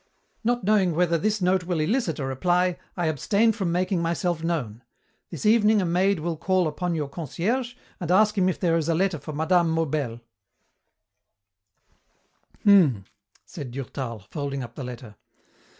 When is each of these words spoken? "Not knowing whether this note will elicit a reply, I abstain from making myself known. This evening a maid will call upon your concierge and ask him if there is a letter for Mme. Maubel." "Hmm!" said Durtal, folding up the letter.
"Not 0.43 0.63
knowing 0.63 0.95
whether 0.95 1.19
this 1.19 1.43
note 1.43 1.65
will 1.65 1.79
elicit 1.79 2.17
a 2.17 2.25
reply, 2.25 2.79
I 2.97 3.05
abstain 3.05 3.51
from 3.51 3.71
making 3.71 4.01
myself 4.01 4.43
known. 4.43 4.81
This 5.29 5.45
evening 5.45 5.79
a 5.79 5.85
maid 5.85 6.21
will 6.21 6.37
call 6.37 6.67
upon 6.67 6.95
your 6.95 7.07
concierge 7.07 7.75
and 7.99 8.09
ask 8.09 8.35
him 8.35 8.49
if 8.49 8.59
there 8.59 8.77
is 8.77 8.89
a 8.89 8.95
letter 8.95 9.19
for 9.19 9.31
Mme. 9.31 9.67
Maubel." 9.69 10.19
"Hmm!" 12.63 13.01
said 13.45 13.69
Durtal, 13.69 14.23
folding 14.31 14.63
up 14.63 14.73
the 14.73 14.83
letter. 14.83 15.17